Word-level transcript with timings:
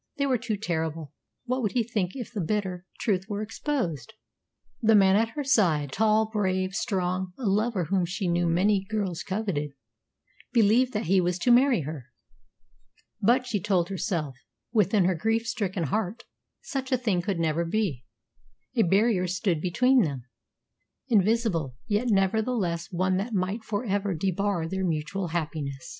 They 0.17 0.25
were 0.25 0.39
too 0.39 0.57
terrible. 0.57 1.13
What 1.45 1.61
would 1.61 1.73
he 1.73 1.83
think 1.83 2.15
if 2.15 2.33
the 2.33 2.41
bitter 2.41 2.87
truth 2.99 3.25
were 3.29 3.43
exposed? 3.43 4.13
The 4.81 4.95
man 4.95 5.15
at 5.15 5.35
her 5.35 5.43
side, 5.43 5.91
tall, 5.91 6.25
brave, 6.25 6.73
strong 6.73 7.33
a 7.37 7.45
lover 7.45 7.83
whom 7.85 8.05
she 8.07 8.27
knew 8.27 8.47
many 8.47 8.83
girls 8.89 9.21
coveted 9.21 9.73
believed 10.53 10.93
that 10.93 11.03
he 11.05 11.21
was 11.21 11.37
to 11.37 11.51
marry 11.51 11.81
her. 11.81 12.07
But, 13.21 13.45
she 13.45 13.59
told 13.61 13.89
herself 13.89 14.35
within 14.71 15.05
her 15.05 15.13
grief 15.13 15.45
stricken 15.45 15.83
heart, 15.83 16.23
such 16.63 16.91
a 16.91 16.97
thing 16.97 17.21
could 17.21 17.37
never 17.37 17.63
be. 17.63 18.03
A 18.75 18.81
barrier 18.81 19.27
stood 19.27 19.61
between 19.61 20.01
them, 20.01 20.23
invisible, 21.09 21.75
yet 21.85 22.07
nevertheless 22.09 22.87
one 22.91 23.17
that 23.17 23.35
might 23.35 23.63
for 23.63 23.85
ever 23.85 24.15
debar 24.15 24.67
their 24.67 24.83
mutual 24.83 25.27
happiness. 25.27 25.89